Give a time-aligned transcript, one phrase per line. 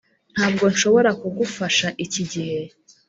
[0.33, 2.59] ntabwo nshobora kugufasha iki gihe.